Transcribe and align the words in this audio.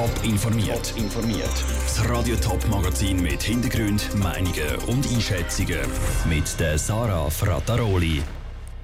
Top 0.00 0.24
informiert. 0.24 0.94
informiert. 0.96 1.64
Das 1.84 2.08
Radio 2.08 2.34
Top 2.36 2.66
Magazin 2.70 3.20
mit 3.20 3.42
Hintergrund, 3.42 4.08
Meinungen 4.16 4.76
und 4.86 5.06
Einschätzungen 5.12 5.80
mit 6.26 6.58
der 6.58 6.78
Sarah 6.78 7.28
Frataroli. 7.28 8.22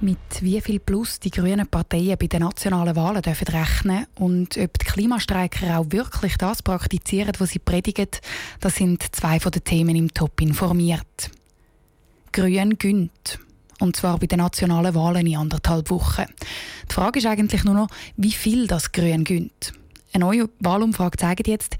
Mit 0.03 0.19
wie 0.43 0.61
viel 0.61 0.79
Plus 0.79 1.19
die 1.19 1.31
grünen 1.31 1.67
Parteien 1.69 2.19
bei 2.19 2.27
den 2.27 2.43
nationalen 2.43 2.95
Wahlen 2.97 3.23
dürfen 3.23 3.49
rechnen 3.49 4.07
und 4.17 4.59
ob 4.59 4.79
die 4.79 4.85
Klimastreiker 4.85 5.79
auch 5.79 5.87
wirklich 5.89 6.37
das 6.37 6.63
praktizieren, 6.63 7.33
was 7.39 7.49
sie 7.49 7.61
predigen, 7.61 8.09
das 8.61 8.75
sind 8.75 9.03
zwei 9.17 9.41
von 9.41 9.53
den 9.53 9.65
Themen 9.65 9.97
im 9.97 10.13
Top 10.13 10.39
informiert. 10.43 11.31
Grün 12.31 12.77
gönnt. 12.77 13.39
Und 13.81 13.97
zwar 13.97 14.19
bei 14.19 14.27
den 14.27 14.41
nationalen 14.41 14.95
Wahlen 14.95 15.27
in 15.27 15.39
anderthalb 15.39 15.89
Wochen. 15.89 16.27
Die 16.91 16.95
Frage 16.95 17.21
ist 17.21 17.27
eigentlich 17.27 17.65
nur 17.65 17.75
noch, 17.75 17.89
wie 18.19 18.33
viel 18.33 18.67
das 18.67 18.93
Grün 18.93 19.25
gönnt. 19.25 19.73
Eine 20.17 20.25
neue 20.25 20.49
Wahlumfrage 20.61 21.19
zeigt 21.19 21.47
jetzt, 21.47 21.77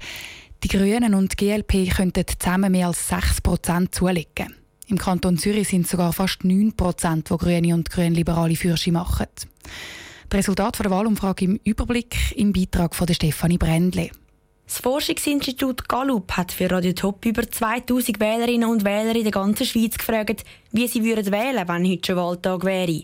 die 0.63 0.67
Grünen 0.67 1.15
und 1.15 1.31
die 1.31 1.47
GLP 1.47 1.89
könnten 1.89 2.23
zusammen 2.27 2.71
mehr 2.71 2.85
als 2.85 3.11
6% 3.11 3.91
zulegen. 3.91 4.55
Im 4.85 4.99
Kanton 4.99 5.39
Zürich 5.39 5.69
sind 5.69 5.87
sogar 5.87 6.13
fast 6.13 6.43
9 6.43 6.73
Prozent, 6.73 7.31
die 7.31 7.35
Grüne 7.35 7.73
und 7.73 7.89
Grünliberale 7.89 8.55
Fürsche 8.55 8.91
machen. 8.91 9.25
Das 10.29 10.37
Resultat 10.37 10.77
der 10.77 10.91
Wahlumfrage 10.91 11.45
im 11.45 11.59
Überblick 11.63 12.15
im 12.35 12.53
Beitrag 12.53 12.93
von 12.93 13.11
Stefanie 13.11 13.57
Brändle. 13.57 14.11
Das 14.67 14.81
Forschungsinstitut 14.81 15.89
Gallup 15.89 16.33
hat 16.33 16.51
für 16.51 16.69
Radio 16.69 16.93
Top 16.93 17.25
über 17.25 17.49
2000 17.49 18.19
Wählerinnen 18.19 18.69
und 18.69 18.85
Wähler 18.85 19.15
in 19.15 19.23
der 19.23 19.31
ganzen 19.31 19.65
Schweiz 19.65 19.97
gefragt, 19.97 20.43
wie 20.71 20.87
sie 20.87 21.03
würden 21.03 21.31
wählen, 21.31 21.67
wenn 21.67 21.89
heute 21.89 22.05
schon 22.05 22.17
Wahltag 22.17 22.65
wäre. 22.65 23.01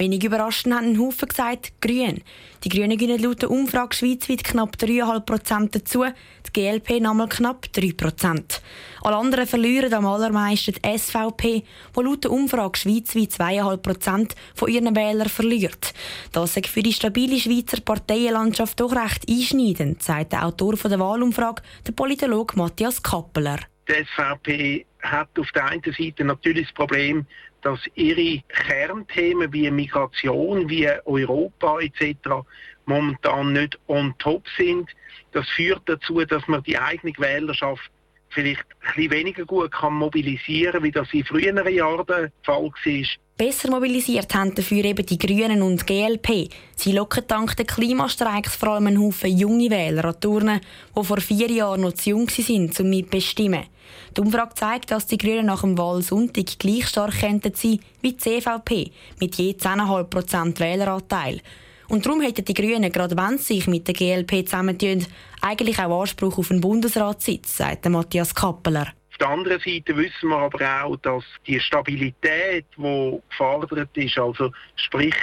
Wenig 0.00 0.24
überraschend 0.24 0.74
haben 0.74 0.86
ein 0.86 0.98
Haufen 0.98 1.28
gesagt, 1.28 1.72
Grün. 1.82 2.22
Die 2.64 2.70
Grünen 2.70 2.96
gewinnen 2.96 3.22
laut 3.22 3.42
der 3.42 3.50
Umfrage 3.50 3.94
schweizweit 3.94 4.42
knapp 4.42 4.76
3,5% 4.76 5.72
dazu, 5.72 6.06
die 6.46 6.52
GLP 6.54 7.02
nochmal 7.02 7.28
knapp 7.28 7.66
3%. 7.66 8.60
Alle 9.02 9.16
anderen 9.16 9.46
verlieren 9.46 9.92
am 9.92 10.06
allermeisten 10.06 10.72
die 10.72 10.98
SVP, 10.98 11.64
die 11.94 12.02
laut 12.02 12.24
der 12.24 12.32
Umfrage 12.32 12.78
schweizweit 12.78 13.28
2,5% 13.28 14.30
von 14.54 14.70
ihren 14.70 14.96
Wählern 14.96 15.28
verliert. 15.28 15.92
Das 16.32 16.56
ist 16.56 16.66
für 16.68 16.82
die 16.82 16.94
stabile 16.94 17.38
Schweizer 17.38 17.82
Parteienlandschaft 17.82 18.80
doch 18.80 18.96
recht 18.96 19.28
einschneidend, 19.28 20.02
sagt 20.02 20.32
der 20.32 20.46
Autor 20.46 20.76
der 20.76 20.98
Wahlumfrage, 20.98 21.60
der 21.86 21.92
Politologe 21.92 22.56
Matthias 22.56 23.02
Kappeler. 23.02 23.58
Die 23.90 24.04
SVP 24.04 24.86
hat 25.02 25.28
auf 25.36 25.50
der 25.50 25.64
einen 25.64 25.82
Seite 25.82 26.24
natürlich 26.24 26.66
das 26.66 26.74
Problem, 26.74 27.26
dass 27.62 27.80
ihre 27.96 28.40
Kernthemen 28.48 29.52
wie 29.52 29.68
Migration, 29.68 30.68
wie 30.68 30.88
Europa 31.06 31.80
etc. 31.80 32.14
momentan 32.86 33.52
nicht 33.52 33.78
on 33.88 34.14
top 34.18 34.44
sind. 34.56 34.88
Das 35.32 35.48
führt 35.50 35.82
dazu, 35.86 36.24
dass 36.24 36.46
man 36.46 36.62
die 36.62 36.78
eigene 36.78 37.12
Wählerschaft 37.18 37.90
vielleicht 38.28 38.64
ein 38.80 38.94
bisschen 38.94 39.10
weniger 39.10 39.44
gut 39.44 39.72
kann 39.72 39.94
mobilisieren 39.94 40.74
kann, 40.74 40.82
wie 40.84 40.92
das 40.92 41.12
in 41.12 41.24
früheren 41.24 41.74
Jahren 41.74 42.06
der 42.06 42.30
Fall 42.44 42.70
war. 42.70 43.04
Besser 43.40 43.70
mobilisiert 43.70 44.34
haben 44.34 44.54
dafür 44.54 44.84
eben 44.84 45.06
die 45.06 45.16
Grünen 45.16 45.62
und 45.62 45.80
die 45.80 45.86
GLP. 45.86 46.50
Sie 46.76 46.92
locken 46.92 47.24
dank 47.26 47.56
der 47.56 47.64
Klimastreiks 47.64 48.54
vor 48.54 48.72
allem 48.72 48.88
einen 48.88 49.00
Haufen 49.00 49.34
junge 49.34 49.70
Wähler 49.70 50.04
an 50.04 50.20
Turnen, 50.20 50.60
die 50.94 51.02
vor 51.02 51.22
vier 51.22 51.50
Jahren 51.50 51.80
noch 51.80 51.94
zu 51.94 52.10
jung 52.10 52.28
sind, 52.28 52.78
um 52.78 52.90
mitbestimmen. 52.90 53.64
Die 54.14 54.20
Umfrage 54.20 54.56
zeigt, 54.56 54.90
dass 54.90 55.06
die 55.06 55.16
Grünen 55.16 55.46
nach 55.46 55.62
dem 55.62 55.78
Wahlsonntag 55.78 56.58
gleich 56.58 56.86
stark 56.86 57.14
sein 57.14 57.40
wie 58.02 58.12
die 58.12 58.16
CVP, 58.18 58.90
mit 59.20 59.36
je 59.36 59.52
10,5% 59.52 60.60
Wähleranteil. 60.60 61.40
Und 61.88 62.04
darum 62.04 62.20
hätten 62.20 62.44
die 62.44 62.52
Grünen, 62.52 62.92
gerade 62.92 63.16
wenn 63.16 63.38
sie 63.38 63.54
sich 63.54 63.66
mit 63.66 63.88
der 63.88 63.94
GLP 63.94 64.44
zusammentun, 64.44 65.06
eigentlich 65.40 65.78
auch 65.78 66.02
Anspruch 66.02 66.36
auf 66.36 66.50
einen 66.50 66.60
Bundesratssitz, 66.60 67.56
sagt 67.56 67.88
Matthias 67.88 68.34
Kappeler. 68.34 68.88
Auf 69.20 69.26
der 69.26 69.34
anderen 69.36 69.60
Seite 69.60 69.94
wissen 69.98 70.30
wir 70.30 70.38
aber 70.38 70.82
auch, 70.82 70.96
dass 70.96 71.22
die 71.46 71.60
Stabilität, 71.60 72.64
die 72.74 73.20
gefordert 73.28 73.94
ist, 73.94 74.16
also 74.16 74.50
sprich, 74.76 75.14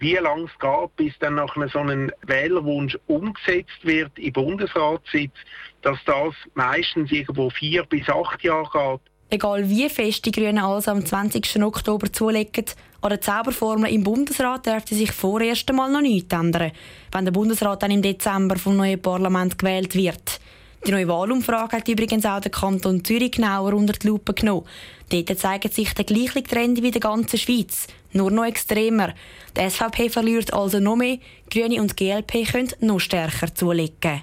wie 0.00 0.14
lange 0.14 0.46
es 0.46 0.58
geht, 0.58 0.96
bis 0.96 1.12
dann 1.20 1.36
nach 1.36 1.54
so 1.72 1.78
einem 1.78 2.10
Wählerwunsch 2.26 2.98
umgesetzt 3.06 3.78
wird 3.84 4.10
im 4.18 4.32
Bundesratssitz, 4.32 5.34
dass 5.82 5.98
das 6.04 6.34
meistens 6.54 7.12
irgendwo 7.12 7.48
vier 7.50 7.84
bis 7.84 8.08
acht 8.08 8.42
Jahre 8.42 8.98
geht. 8.98 9.12
Egal 9.30 9.68
wie 9.68 9.88
fest 9.88 10.26
die 10.26 10.32
Grünen 10.32 10.58
alles 10.58 10.88
am 10.88 11.06
20. 11.06 11.62
Oktober 11.62 12.12
zulegen, 12.12 12.64
an 13.02 13.10
der 13.10 13.20
Zauberformel 13.20 13.92
im 13.92 14.02
Bundesrat 14.02 14.66
dürfte 14.66 14.96
sich 14.96 15.12
vorerst 15.12 15.70
einmal 15.70 15.92
noch 15.92 16.00
nichts 16.00 16.34
ändern, 16.34 16.72
wenn 17.12 17.24
der 17.24 17.32
Bundesrat 17.32 17.84
dann 17.84 17.92
im 17.92 18.02
Dezember 18.02 18.56
vom 18.56 18.76
neuen 18.76 19.00
Parlament 19.00 19.56
gewählt 19.56 19.94
wird. 19.94 20.40
Die 20.86 20.92
neue 20.92 21.08
Wahlumfrage 21.08 21.76
hat 21.76 21.88
übrigens 21.88 22.24
auch 22.24 22.40
der 22.40 22.50
Kanton 22.50 23.04
Zürich 23.04 23.32
genauer 23.32 23.74
unter 23.74 23.92
die 23.92 24.06
Lupe 24.06 24.32
genommen. 24.32 24.66
Dort 25.10 25.38
zeigt 25.38 25.74
sich 25.74 25.92
der 25.92 26.04
gleiche 26.04 26.42
Trend 26.42 26.82
wie 26.82 26.86
in 26.86 26.92
der 26.92 27.00
ganzen 27.00 27.38
Schweiz, 27.38 27.88
nur 28.12 28.30
noch 28.30 28.44
extremer. 28.44 29.12
Die 29.56 29.68
SVP 29.68 30.08
verliert 30.08 30.52
also 30.54 30.80
noch 30.80 30.96
mehr, 30.96 31.18
Grüne 31.50 31.80
und 31.80 31.96
GLP 31.96 32.50
können 32.50 32.72
noch 32.80 33.00
stärker 33.00 33.54
zulegen. 33.54 34.22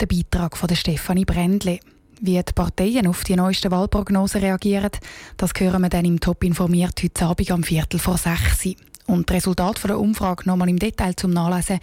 Der 0.00 0.06
Beitrag 0.06 0.56
von 0.56 0.74
Stefanie 0.74 1.24
Brändle. 1.24 1.80
Wie 2.20 2.42
die 2.42 2.52
Parteien 2.54 3.06
auf 3.06 3.24
die 3.24 3.36
neuesten 3.36 3.70
Wahlprognosen 3.70 4.40
reagieren, 4.40 4.92
das 5.36 5.50
hören 5.58 5.82
wir 5.82 5.90
dann 5.90 6.06
im 6.06 6.18
Top 6.18 6.44
informiert 6.44 7.02
heute 7.02 7.26
Abend 7.26 7.50
am 7.50 7.62
Viertel 7.62 8.00
vor 8.00 8.16
sechs. 8.16 8.66
Und 9.06 9.28
das 9.28 9.36
Resultat 9.36 9.84
der 9.84 9.98
Umfrage 9.98 10.48
nochmal 10.48 10.70
im 10.70 10.78
Detail 10.78 11.14
zum 11.14 11.32
Nachlesen 11.32 11.78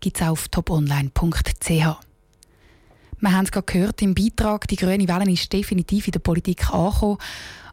gibt 0.00 0.20
es 0.20 0.26
auf 0.26 0.48
toponline.ch. 0.48 2.05
Wir 3.20 3.32
haben 3.32 3.44
es 3.44 3.50
gerade 3.50 3.72
gehört 3.72 4.02
im 4.02 4.14
Beitrag, 4.14 4.68
die 4.68 4.76
grüne 4.76 5.08
Welle 5.08 5.32
ist 5.32 5.52
definitiv 5.52 6.06
in 6.06 6.12
der 6.12 6.20
Politik 6.20 6.70
angekommen. 6.70 7.18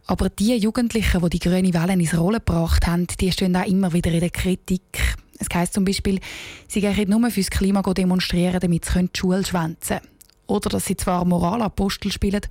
Aber 0.06 0.30
die 0.30 0.56
Jugendlichen, 0.56 1.22
die 1.22 1.30
die 1.30 1.40
grüne 1.40 1.74
Welle 1.74 1.94
ins 1.94 2.18
Rollen 2.18 2.40
gebracht 2.40 2.88
haben, 2.88 3.08
die 3.08 3.32
stehen 3.32 3.56
auch 3.56 3.66
immer 3.66 3.92
wieder 3.94 4.12
in 4.12 4.22
der 4.22 4.30
Kritik. 4.30 5.18
Es 5.40 5.48
heisst 5.54 5.74
zum 5.74 5.86
Beispiel, 5.86 6.20
sie 6.68 6.82
gehen 6.82 7.10
nur 7.10 7.30
fürs 7.30 7.50
Klima 7.50 7.82
demonstrieren, 7.82 8.60
damit 8.60 8.86
sie 8.86 9.02
die 9.02 9.20
Schule 9.20 9.46
schwänzen 9.46 9.98
können. 9.98 10.10
Oder 10.48 10.70
dass 10.70 10.86
sie 10.86 10.98
zwar 10.98 11.24
Moralapostel 11.26 12.12
spielen, 12.12 12.42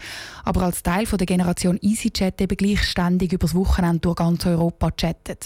aber 0.45 0.63
als 0.63 0.83
Teil 0.83 1.05
der 1.05 1.27
Generation 1.27 1.79
EasyChat 1.81 2.41
eben 2.41 2.57
gleich 2.57 2.83
ständig 2.85 3.33
übers 3.33 3.55
Wochenende 3.55 4.01
durch 4.01 4.17
ganz 4.17 4.47
Europa 4.47 4.91
chatten. 4.93 5.37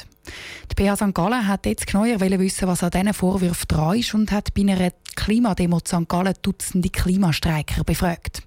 Die 0.71 0.83
PH 0.83 0.97
St. 0.97 1.15
Gallen 1.15 1.47
hat 1.47 1.67
jetzt 1.67 1.87
genauer 1.87 2.21
wissen, 2.21 2.69
was 2.69 2.83
an 2.83 2.91
diesen 2.91 3.15
Vorwürfen 3.15 3.69
dran 3.69 3.99
ist 3.99 4.15
und 4.15 4.33
hat 4.33 4.55
bei 4.55 4.63
einer 4.63 4.93
Klimademo 5.15 5.79
St. 5.79 6.09
Gallen 6.09 6.35
Dutzende 6.43 6.91
Klimastreiker 6.91 7.85
befragt. 7.85 8.43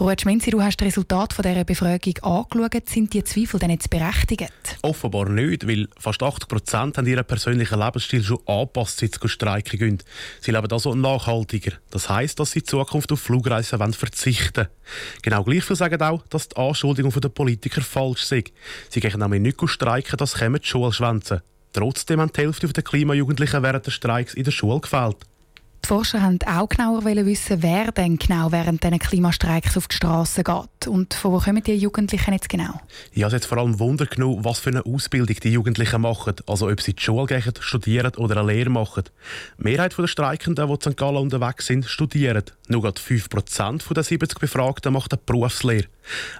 Ruud 0.00 0.20
Schmenzi, 0.20 0.52
du 0.52 0.62
hast 0.62 0.80
das 0.80 0.86
Resultat 0.86 1.32
von 1.32 1.42
dieser 1.42 1.64
Befragung 1.64 2.14
angeschaut. 2.22 2.88
Sind 2.88 3.12
die 3.12 3.24
Zweifel 3.24 3.58
denn 3.58 3.70
jetzt 3.70 3.90
berechtigt? 3.90 4.52
Offenbar 4.82 5.28
nicht, 5.28 5.66
weil 5.66 5.88
fast 5.98 6.22
80 6.22 6.46
Prozent 6.46 6.98
ihren 7.04 7.24
persönlichen 7.24 7.80
Lebensstil 7.80 8.22
schon 8.22 8.38
angepasst, 8.46 9.00
seit 9.00 9.18
sie 9.20 9.28
streiken 9.28 9.76
gehen. 9.76 9.98
Sie 10.40 10.52
leben 10.52 10.70
also 10.70 10.94
nachhaltiger. 10.94 11.72
Das 11.90 12.08
heisst, 12.08 12.38
dass 12.38 12.52
sie 12.52 12.60
in 12.60 12.66
Zukunft 12.66 13.10
auf 13.10 13.20
Flugreisen 13.20 13.92
verzichten 13.92 14.66
wollen. 14.66 14.68
Genau 15.22 15.42
gleich 15.42 15.64
viel 15.64 15.74
sagen 15.74 16.00
auch, 16.00 16.22
dass 16.28 16.48
die 16.48 16.56
Anschuldigung 16.56 17.10
der 17.10 17.28
Politiker 17.28 17.80
falsch 17.80 18.22
sind. 18.22 18.52
Sie 18.90 19.00
gehen 19.00 19.18
nämlich 19.18 19.42
nicht 19.42 19.68
streiken, 19.68 20.16
das 20.16 20.34
kämen 20.34 20.60
die 20.60 20.68
Schulschwänze. 20.98 21.42
Trotzdem 21.72 22.20
haben 22.20 22.32
die 22.34 22.40
Hälfte 22.40 22.66
der 22.68 22.82
Klimajugendlichen 22.82 23.62
während 23.62 23.86
des 23.86 23.94
Streiks 23.94 24.34
in 24.34 24.44
der 24.44 24.50
Schule 24.50 24.80
gefällt. 24.80 25.16
Die 25.84 25.86
Forscher 25.86 26.20
wollten 26.20 26.46
auch 26.48 26.68
genauer 26.68 27.04
wissen, 27.04 27.62
wer 27.62 27.92
denn 27.92 28.18
genau 28.18 28.50
während 28.50 28.82
diesen 28.82 28.98
Klimastreiks 28.98 29.76
auf 29.76 29.86
die 29.86 29.94
Straße 29.96 30.42
geht. 30.42 30.88
Und 30.88 31.14
von 31.14 31.32
wo 31.32 31.38
kommen 31.38 31.62
die 31.62 31.76
Jugendlichen 31.76 32.32
jetzt 32.32 32.48
genau? 32.48 32.80
Ja, 33.14 33.28
es 33.28 33.32
hat 33.32 33.44
vor 33.44 33.58
allem 33.58 33.78
Wunder 33.78 34.04
genommen, 34.04 34.44
was 34.44 34.58
für 34.58 34.70
eine 34.70 34.84
Ausbildung 34.84 35.36
die 35.42 35.52
Jugendlichen 35.52 36.00
machen. 36.00 36.34
Also 36.46 36.68
ob 36.68 36.82
sie 36.82 36.94
die 36.94 37.02
Schule 37.02 37.26
gehen, 37.26 37.54
studieren 37.60 38.12
oder 38.16 38.38
eine 38.38 38.52
Lehre 38.52 38.70
machen. 38.70 39.04
Die 39.58 39.62
Mehrheit 39.62 39.96
der 39.96 40.08
Streikenden, 40.08 40.66
die 40.66 40.74
in 40.74 40.80
St. 40.80 40.96
Gallen 40.96 41.16
unterwegs 41.16 41.66
sind, 41.66 41.86
studieren. 41.86 42.44
Nur 42.66 42.84
5% 42.84 43.94
der 43.94 44.02
70 44.02 44.38
Befragten 44.40 44.92
machen 44.92 45.12
eine 45.12 45.20
Berufslehre. 45.24 45.86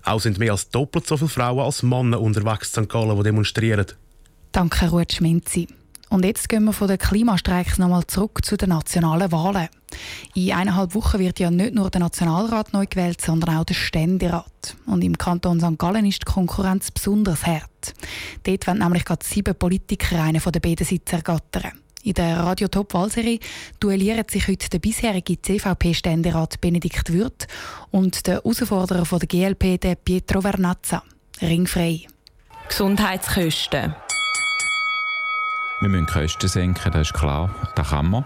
Auch 0.03 0.21
sind 0.21 0.39
mehr 0.39 0.53
als 0.53 0.69
doppelt 0.69 1.07
so 1.07 1.17
viele 1.17 1.31
Frauen 1.31 1.65
als 1.65 1.83
Männer 1.83 2.21
unterwegs 2.21 2.77
in 2.77 2.85
St. 2.85 2.91
Gallen, 2.91 3.17
die 3.17 3.23
demonstrieren. 3.23 3.87
Danke, 4.59 4.91
Ruth 4.91 5.13
Schminzi. 5.13 5.69
Und 6.09 6.25
jetzt 6.25 6.49
gehen 6.49 6.65
wir 6.65 6.73
von 6.73 6.89
den 6.89 6.99
Klimastreiks 6.99 7.79
nochmal 7.79 8.05
zurück 8.09 8.45
zu 8.45 8.57
den 8.57 8.71
nationalen 8.71 9.31
Wahlen. 9.31 9.69
In 10.35 10.53
eineinhalb 10.53 10.97
Wochen 10.97 11.21
wird 11.21 11.39
ja 11.39 11.49
nicht 11.49 11.75
nur 11.75 11.91
der 11.91 12.01
Nationalrat 12.01 12.73
neu 12.73 12.85
gewählt, 12.91 13.21
sondern 13.21 13.57
auch 13.57 13.65
der 13.65 13.75
Ständerat. 13.75 14.77
Und 14.87 15.05
im 15.05 15.17
Kanton 15.17 15.61
St. 15.61 15.79
Gallen 15.79 16.05
ist 16.07 16.23
die 16.23 16.33
Konkurrenz 16.33 16.91
besonders 16.91 17.47
hart. 17.47 17.95
Dort 18.43 18.67
werden 18.67 18.81
nämlich 18.81 19.05
gerade 19.05 19.25
sieben 19.25 19.55
Politiker 19.55 20.21
einen 20.21 20.41
von 20.41 20.51
den 20.51 20.61
beiden 20.61 20.85
Sitzen 20.85 21.15
ergattern. 21.15 21.79
In 22.03 22.15
der 22.15 22.39
Radio 22.39 22.67
Top 22.67 22.95
Wahlserie 22.95 23.39
duellieren 23.79 24.25
sich 24.29 24.49
heute 24.49 24.71
der 24.71 24.81
bisherige 24.81 25.41
CVP-Ständerat 25.41 26.61
Benedikt 26.61 27.13
Würth 27.13 27.47
und 27.93 28.27
der 28.27 28.43
Herausforderer 28.43 29.05
von 29.05 29.21
der 29.21 29.29
GLP, 29.29 29.81
der 29.81 29.95
Pietro 29.95 30.41
Vernazza. 30.41 31.05
Ringfrei. 31.41 32.09
Gesundheitskosten 32.69 33.95
Wir 35.81 35.89
müssen 35.89 36.07
Kosten 36.07 36.49
senken, 36.49 36.91
das 36.91 37.03
ist 37.03 37.15
klar. 37.15 37.51
Das 37.77 37.91
kann 37.91 38.11
man, 38.11 38.25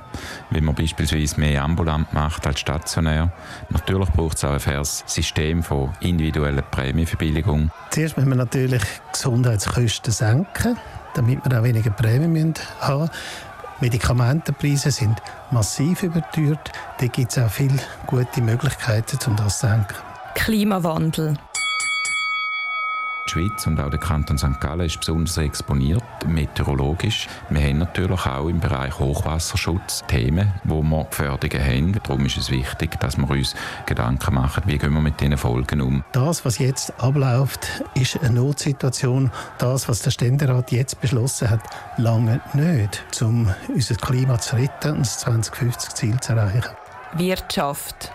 wenn 0.48 0.64
man 0.64 0.74
beispielsweise 0.74 1.38
mehr 1.38 1.62
ambulant 1.62 2.10
macht 2.14 2.46
als 2.46 2.60
stationär. 2.60 3.30
Natürlich 3.68 4.08
braucht 4.10 4.38
es 4.38 4.44
auch 4.44 4.52
ein 4.52 4.60
faires 4.60 5.04
System 5.06 5.62
von 5.62 5.90
individueller 6.00 6.62
Prämienverbilligung. 6.62 7.70
Zuerst 7.90 8.16
müssen 8.16 8.30
wir 8.30 8.36
natürlich 8.36 8.82
Gesundheitskosten 9.12 10.12
senken, 10.12 10.78
damit 11.12 11.44
wir 11.44 11.58
auch 11.58 11.62
weniger 11.62 11.90
Prämien 11.90 12.54
haben 12.80 13.00
müssen. 13.00 13.10
Medikamentenpreise 13.80 14.90
sind 14.90 15.20
massiv 15.50 16.04
überteuert. 16.04 16.72
Da 17.00 17.06
gibt 17.06 17.32
es 17.32 17.38
auch 17.38 17.50
viele 17.50 17.78
gute 18.06 18.40
Möglichkeiten, 18.40 19.18
um 19.26 19.36
das 19.36 19.58
zu 19.58 19.66
senken. 19.66 19.94
Klimawandel. 20.34 21.36
Die 23.32 23.48
Schweiz 23.48 23.66
und 23.66 23.80
auch 23.80 23.88
der 23.88 23.98
Kanton 23.98 24.36
St. 24.36 24.60
Gallen 24.60 24.82
ist 24.84 24.98
besonders 24.98 25.38
exponiert, 25.38 26.02
meteorologisch. 26.26 27.28
Wir 27.48 27.62
haben 27.62 27.78
natürlich 27.78 28.26
auch 28.26 28.48
im 28.48 28.60
Bereich 28.60 28.98
Hochwasserschutz 28.98 30.02
Themen, 30.06 30.52
wo 30.64 30.82
wir 30.82 31.04
Gefährdungen 31.04 31.64
haben. 31.64 31.92
Darum 32.02 32.26
ist 32.26 32.36
es 32.36 32.50
wichtig, 32.50 33.00
dass 33.00 33.16
wir 33.16 33.30
uns 33.30 33.54
Gedanken 33.86 34.34
machen, 34.34 34.64
wie 34.66 34.76
gehen 34.76 34.92
wir 34.92 35.00
mit 35.00 35.18
diesen 35.18 35.38
Folgen 35.38 35.80
um. 35.80 36.04
Das, 36.12 36.44
was 36.44 36.58
jetzt 36.58 36.92
abläuft, 37.00 37.82
ist 37.94 38.20
eine 38.22 38.34
Notsituation. 38.34 39.30
Das, 39.56 39.88
was 39.88 40.02
der 40.02 40.10
Ständerat 40.10 40.70
jetzt 40.70 41.00
beschlossen 41.00 41.48
hat, 41.48 41.62
lange 41.96 42.40
nicht, 42.52 43.02
um 43.22 43.48
unser 43.68 43.94
Klima 43.94 44.38
zu 44.40 44.56
retten 44.56 44.92
und 44.92 45.06
das 45.06 45.26
2050-Ziel 45.26 46.20
zu 46.20 46.34
erreichen. 46.34 46.72
Wirtschaft. 47.14 48.12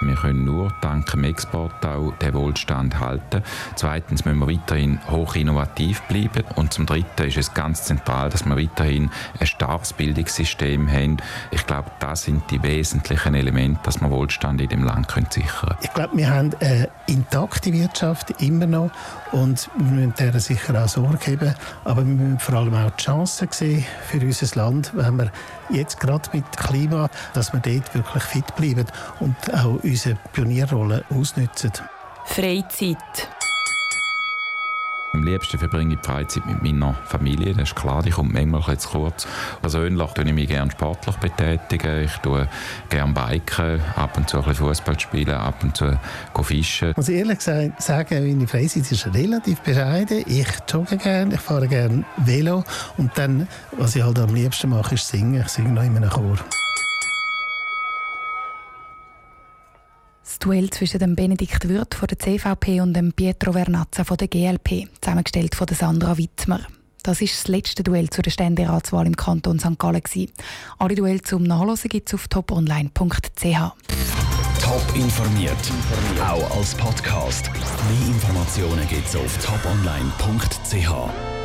Wir 0.00 0.14
können 0.14 0.44
nur 0.44 0.72
dank 0.82 1.10
dem 1.10 1.24
Export 1.24 1.84
auch 1.84 2.12
den 2.20 2.34
Wohlstand 2.34 3.00
halten. 3.00 3.42
Zweitens 3.76 4.24
müssen 4.24 4.38
wir 4.40 4.48
weiterhin 4.48 5.00
hoch 5.10 5.34
innovativ 5.36 6.02
bleiben. 6.02 6.44
Und 6.54 6.72
zum 6.72 6.84
Dritten 6.84 7.22
ist 7.22 7.38
es 7.38 7.54
ganz 7.54 7.84
zentral, 7.84 8.28
dass 8.28 8.44
wir 8.44 8.56
weiterhin 8.56 9.10
ein 9.40 9.46
starkes 9.46 9.94
Bildungssystem 9.94 10.90
haben. 10.90 11.16
Ich 11.50 11.66
glaube, 11.66 11.90
das 11.98 12.24
sind 12.24 12.50
die 12.50 12.62
wesentlichen 12.62 13.34
Elemente, 13.34 13.80
dass 13.84 14.00
wir 14.00 14.10
Wohlstand 14.10 14.60
in 14.60 14.68
dem 14.68 14.84
Land 14.84 15.08
können 15.08 15.28
sichern 15.30 15.70
können. 15.70 15.78
Ich 15.80 15.94
glaube, 15.94 16.16
wir 16.16 16.30
haben 16.30 16.50
eine 16.60 16.88
intakte 17.06 17.72
Wirtschaft 17.72 18.42
immer 18.42 18.66
noch 18.66 18.90
und 19.32 19.70
wir 19.76 19.92
müssen 19.92 20.14
der 20.18 20.38
sicher 20.40 20.82
auch 20.82 20.88
Sorge 20.88 21.16
geben. 21.18 21.54
Aber 21.84 22.06
wir 22.06 22.14
müssen 22.14 22.38
vor 22.38 22.56
allem 22.56 22.74
auch 22.74 22.90
die 22.90 23.04
Chancen 23.04 23.48
sehen 23.50 23.84
für 24.06 24.20
unser 24.20 24.56
Land, 24.56 24.92
wenn 24.94 25.16
wir 25.16 25.30
jetzt 25.70 25.98
gerade 26.00 26.28
mit 26.32 26.44
Klima, 26.56 27.08
dass 27.34 27.52
wir 27.52 27.60
dort 27.60 27.94
wirklich 27.94 28.22
fit 28.22 28.56
bleiben 28.56 28.86
und 29.20 29.36
auch 29.54 29.78
unsere 29.86 30.18
Pionierrolle 30.32 31.04
ausnutzen. 31.10 31.72
Freizeit. 32.24 32.96
Am 35.12 35.24
liebsten 35.24 35.58
verbringe 35.58 35.94
ich 35.94 36.00
die 36.00 36.06
Freizeit 36.06 36.44
mit 36.44 36.62
meiner 36.62 36.92
Familie. 37.06 37.54
Das 37.54 37.70
ist 37.70 37.76
klar, 37.76 38.02
die 38.02 38.10
kommt 38.10 38.34
manchmal 38.34 38.60
etwas 38.60 38.88
kurz. 38.88 39.26
Persönlich 39.62 40.10
tue 40.12 40.24
ich 40.24 40.32
mich 40.34 40.48
gerne 40.48 40.70
sportlich 40.70 41.16
betätigen. 41.16 42.04
Ich 42.04 42.16
tue 42.18 42.46
gerne 42.90 43.14
biken, 43.14 43.80
ab 43.94 44.16
und 44.18 44.28
zu 44.28 44.38
ein 44.38 44.44
bisschen 44.44 44.66
Fußball 44.66 45.00
spielen, 45.00 45.34
ab 45.34 45.62
und 45.62 45.74
zu 45.74 45.98
fischen. 46.42 46.90
Ich 46.90 46.96
muss 46.96 47.08
ehrlich 47.08 47.40
sagen, 47.40 47.74
meine 47.78 48.46
Freizeit 48.46 48.90
ist 48.92 49.06
relativ 49.14 49.60
bescheiden. 49.60 50.22
Ich 50.26 50.48
jogge 50.68 50.98
gerne, 50.98 51.36
ich 51.36 51.40
fahre 51.40 51.68
gerne 51.68 52.04
Velo 52.18 52.62
und 52.98 53.16
dann, 53.16 53.48
was 53.78 53.96
ich 53.96 54.02
halt 54.02 54.18
am 54.18 54.34
liebsten 54.34 54.68
mache, 54.68 54.96
ist 54.96 55.08
singen. 55.08 55.40
Ich 55.40 55.48
singe 55.48 55.70
noch 55.70 55.82
in 55.82 55.96
einem 55.96 56.10
Chor. 56.10 56.36
Das 60.36 60.40
Duell 60.40 60.68
zwischen 60.68 60.98
dem 60.98 61.16
Benedikt 61.16 61.66
Wirth 61.66 61.94
von 61.94 62.08
der 62.08 62.18
CVP 62.18 62.82
und 62.82 62.92
dem 62.92 63.14
Pietro 63.14 63.52
Vernazza 63.52 64.04
von 64.04 64.18
der 64.18 64.28
GLP, 64.28 64.86
zusammengestellt 65.00 65.54
von 65.54 65.66
der 65.66 65.78
Sandra 65.78 66.18
Wittmer. 66.18 66.60
Das 67.02 67.22
ist 67.22 67.34
das 67.36 67.48
letzte 67.48 67.82
Duell 67.82 68.10
zu 68.10 68.20
der 68.20 68.30
Ständeratswahl 68.30 69.06
im 69.06 69.16
Kanton 69.16 69.58
St. 69.58 69.78
Gallen. 69.78 70.02
Alle 70.78 70.94
Duelle 70.94 71.22
zum 71.22 71.42
Nachlesen 71.42 71.88
gibt 71.88 72.10
es 72.10 72.14
auf 72.14 72.28
toponline.ch. 72.28 72.92
Top 74.60 74.94
informiert, 74.94 75.72
auch 76.20 76.58
als 76.58 76.74
Podcast. 76.74 77.50
Mehr 77.50 78.08
Informationen 78.08 78.86
gibt 78.88 79.08
es 79.08 79.16
auf 79.16 79.38
toponline.ch. 79.38 81.35